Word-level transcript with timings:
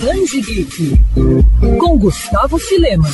Danji 0.00 0.40
Geek, 0.40 0.92
com 1.78 1.98
Gustavo 1.98 2.56
Filema. 2.56 3.08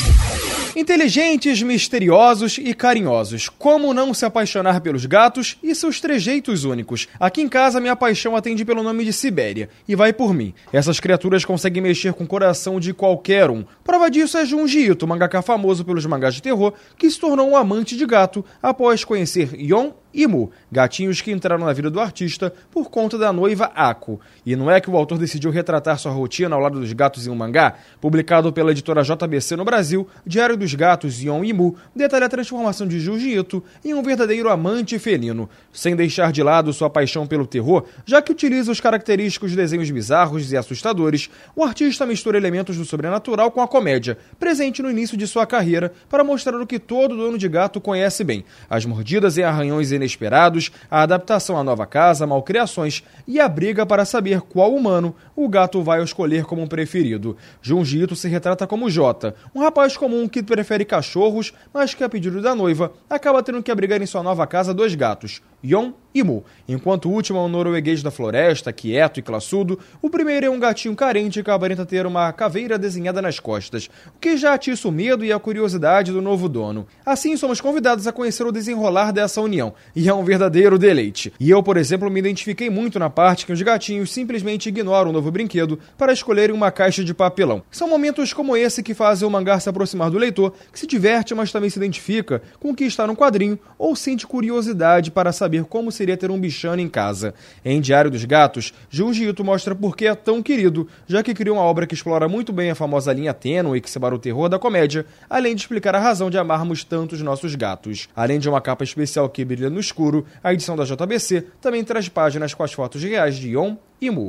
Inteligentes, 0.77 1.63
misteriosos 1.63 2.59
e 2.59 2.75
carinhosos. 2.75 3.49
Como 3.49 3.95
não 3.95 4.13
se 4.13 4.27
apaixonar 4.27 4.81
pelos 4.83 5.07
gatos 5.07 5.57
e 5.63 5.75
seus 5.75 5.99
trejeitos 6.01 6.65
únicos? 6.65 7.09
Aqui 7.19 7.41
em 7.41 7.49
casa, 7.49 7.81
minha 7.81 7.97
paixão 7.97 8.37
atende 8.37 8.65
pelo 8.65 8.83
nome 8.83 9.05
de 9.05 9.13
Sibéria 9.13 9.71
e 9.89 9.95
vai 9.95 10.13
por 10.13 10.35
mim. 10.35 10.53
Essas 10.73 11.01
criaturas 11.01 11.45
conseguem 11.45 11.83
mexer 11.83 12.13
com 12.13 12.25
o 12.25 12.29
coração 12.29 12.79
de 12.79 12.93
qualquer 12.93 13.51
um. 13.51 13.65
Prova 13.83 14.11
disso 14.11 14.37
é 14.37 14.45
Junji 14.45 14.91
Ito, 14.91 15.07
mangaka 15.07 15.41
famoso 15.41 15.85
pelos 15.85 16.05
mangás 16.05 16.35
de 16.35 16.43
terror, 16.43 16.75
que 16.99 17.11
se 17.11 17.19
tornou 17.19 17.49
um 17.49 17.57
amante 17.57 17.97
de 17.97 18.05
gato 18.05 18.45
após 18.63 19.05
conhecer 19.05 19.55
Yon 19.55 19.93
e 20.15 20.27
Mu, 20.27 20.51
gatinhos 20.71 21.21
que 21.21 21.33
entraram 21.33 21.65
na 21.65 21.73
vida 21.73 21.91
do 21.91 22.01
artista 22.01 22.55
por 22.71 22.89
conta 22.89 23.19
da 23.19 23.33
noiva 23.33 23.73
Ako. 23.75 24.21
E 24.47 24.55
não 24.55 24.71
é 24.71 24.81
que 24.81 24.89
o 24.89 24.97
autor 24.97 25.19
decidiu 25.19 25.51
retratar 25.51 25.99
sua 25.99 26.13
rotina 26.13 26.55
ao 26.55 26.61
lado 26.61 26.79
dos 26.79 26.93
gatos 26.93 27.27
em 27.27 27.31
um 27.31 27.35
mangá? 27.35 27.75
Publicado 28.01 28.53
pela 28.53 28.71
editora 28.71 29.03
JBC 29.03 29.57
no 29.57 29.65
Brasil, 29.65 30.07
Diário 30.25 30.57
dos 30.57 30.73
Gatos 30.75 31.21
Yon 31.21 31.45
e 31.45 31.53
Mu 31.53 31.77
detalha 31.95 32.27
a 32.27 32.29
transformação 32.29 32.87
de 32.87 33.01
Junji 33.01 33.37
Ito 33.37 33.63
em 33.85 33.93
um 33.93 34.03
verdadeiro 34.03 34.49
amante 34.49 34.99
felino, 34.99 35.49
sem 35.73 35.97
deixar 35.97 36.31
de 36.31 36.43
lado 36.43 36.73
sua 36.73 36.89
paixão 36.89 37.27
pelo 37.27 37.47
terror, 37.47 37.85
já 38.07 38.23
que 38.23 38.33
utiliza 38.33 38.71
os 38.71 38.81
característicos 38.81 39.55
desenhos 39.57 39.91
bizarros 39.91 40.53
e 40.53 40.57
assustadores, 40.57 41.29
o 41.57 41.65
artista 41.65 42.07
mistura 42.07 42.39
elementos 42.39 42.77
do 42.77 42.85
sobrenatural 42.85 43.51
com 43.51 43.61
a 43.61 43.69
comédia, 43.69 44.19
presente 44.39 44.83
no 44.83 44.91
início 44.91 45.17
de 45.17 45.27
sua 45.27 45.47
carreira, 45.47 45.93
para 46.09 46.23
mostrar 46.23 46.61
o 46.61 46.67
que 46.67 46.79
todo 46.79 47.17
dono 47.17 47.39
de 47.39 47.49
gato 47.49 47.81
conhece 47.81 48.23
bem: 48.23 48.45
as 48.69 48.85
mordidas 48.85 49.37
e 49.37 49.43
arranhões 49.43 49.93
inesperados, 50.05 50.71
a 50.91 51.03
adaptação 51.03 51.57
à 51.57 51.65
nova 51.65 51.87
casa, 51.87 52.27
malcriações 52.27 53.03
e 53.27 53.41
a 53.41 53.49
briga 53.49 53.87
para 53.87 54.05
saber 54.05 54.41
qual 54.43 54.75
humano 54.75 55.15
o 55.35 55.49
gato 55.49 55.83
vai 55.83 56.03
escolher 56.03 56.45
como 56.45 56.69
preferido. 56.69 57.37
Junji 57.63 58.03
Ito 58.03 58.15
se 58.15 58.29
retrata 58.29 58.67
como 58.67 58.91
Jota, 58.91 59.35
um 59.55 59.61
rapaz 59.61 59.97
comum 59.97 60.29
que 60.29 60.43
prefere 60.43 60.85
cachorros, 60.85 61.53
mas 61.73 61.95
que 61.95 62.05
a 62.05 62.09
pedido 62.09 62.41
da 62.43 62.55
noiva 62.55 62.93
acaba 63.09 63.43
tendo 63.43 63.63
que 63.63 63.71
abrigar 63.71 64.01
em 64.01 64.07
sua 64.07 64.23
nova 64.23 64.47
casa 64.47 64.75
dois 64.75 64.95
gatos, 64.95 65.41
Yon 65.65 65.95
e 66.15 66.23
Mu. 66.23 66.45
Enquanto 66.69 67.07
o 67.07 67.13
último 67.13 67.39
é 67.39 67.43
um 67.43 67.49
norueguês 67.49 68.03
da 68.03 68.11
floresta, 68.11 68.73
quieto 68.73 69.19
e 69.19 69.23
classudo, 69.23 69.79
o 70.01 70.09
primeiro 70.09 70.47
é 70.47 70.51
um 70.51 70.61
gatinho 70.61 70.95
carente 70.95 71.43
que 71.43 71.51
aparenta 71.51 71.85
ter 71.85 72.07
uma 72.07 72.33
caveira 72.33 72.79
desenhada 72.79 73.21
nas 73.21 73.41
costas, 73.41 73.91
o 74.15 74.21
que 74.21 74.37
já 74.37 74.55
atiça 74.55 74.87
o 74.87 74.93
medo 74.93 75.25
e 75.25 75.33
a 75.33 75.39
curiosidade 75.41 76.13
do 76.13 76.23
novo 76.23 76.49
dono. 76.49 76.87
Assim, 77.05 77.37
somos 77.37 77.61
convidados 77.61 78.07
a 78.07 78.13
conhecer 78.13 78.47
o 78.47 78.53
desenrolar 78.53 79.11
dessa 79.11 79.41
união, 79.41 79.75
e 79.97 80.09
é 80.09 80.15
um 80.15 80.23
verdadeiro 80.23 80.79
deleite. 80.79 81.33
E 81.41 81.51
eu, 81.51 81.63
por 81.63 81.77
exemplo, 81.77 82.09
me 82.09 82.21
identifiquei 82.21 82.71
muito 82.71 82.99
na 82.99 83.11
parte 83.11 83.45
que 83.45 83.53
os 83.53 83.61
gatinhos 83.61 84.13
simplesmente 84.13 84.69
ignoram 84.69 85.11
o 85.11 85.13
novo 85.13 85.33
brinquedo 85.33 85.81
para 85.99 86.13
escolherem 86.13 86.55
uma 86.55 86.71
caixa 86.71 87.03
de 87.03 87.13
papelão. 87.13 87.63
São 87.73 87.89
momentos 87.89 88.33
como 88.33 88.57
esse 88.57 88.85
que 88.85 88.95
fazem 88.95 89.27
o 89.27 89.31
mangá 89.31 89.59
se 89.59 89.69
aproximar 89.69 90.11
do 90.11 90.19
leitor, 90.19 90.55
que 90.73 90.79
se 90.79 90.87
diverte, 90.87 91.35
mas 91.35 91.51
também 91.51 91.71
se 91.71 91.79
identifica 91.79 92.41
com 92.61 92.71
o 92.71 92.75
que 92.75 92.85
está 92.85 93.05
no 93.05 93.17
quadrinho 93.17 93.59
ou 93.77 93.97
sente 93.97 94.27
curiosidade 94.27 95.11
para 95.11 95.33
saber 95.55 95.65
como 95.65 95.93
seria 95.93 96.17
ter 96.17 96.31
um 96.31 96.39
bichano 96.39 96.81
em 96.81 96.89
casa. 96.89 97.35
Em 97.65 97.81
Diário 97.81 98.11
dos 98.11 98.25
Gatos, 98.25 98.73
Junji 98.91 99.29
Ito 99.29 99.45
mostra 99.45 99.75
por 99.75 99.97
que 99.97 100.07
é 100.07 100.15
tão 100.15 100.43
querido, 100.43 100.89
já 101.07 101.23
que 101.23 101.35
criou 101.35 101.57
uma 101.57 101.65
obra 101.65 101.87
que 101.87 101.95
explora 101.95 102.29
muito 102.29 102.53
bem 102.53 102.71
a 102.71 102.75
famosa 102.75 103.13
linha 103.13 103.33
tênue 103.33 103.81
que 103.81 103.91
separa 103.91 104.15
o 104.15 104.19
terror 104.19 104.49
da 104.49 104.59
comédia, 104.59 105.07
além 105.31 105.55
de 105.55 105.63
explicar 105.63 105.95
a 105.95 106.01
razão 106.01 106.31
de 106.31 106.39
amarmos 106.39 106.83
tanto 106.83 107.15
os 107.15 107.23
nossos 107.23 107.55
gatos. 107.55 108.09
Além 108.17 108.39
de 108.39 108.49
uma 108.49 108.61
capa 108.61 108.83
especial 108.85 109.29
que 109.29 109.45
brilha 109.45 109.71
no 109.71 109.81
escuro, 109.81 110.27
a 110.43 110.53
edição 110.53 110.77
da 110.77 110.85
JBC 110.85 111.47
também 111.61 111.85
traz 111.85 112.09
páginas 112.09 112.55
com 112.55 112.63
as 112.63 112.73
fotos 112.73 113.03
reais 113.03 113.37
de 113.37 113.51
Yon 113.51 113.77
e 114.01 114.11
Mu. 114.11 114.29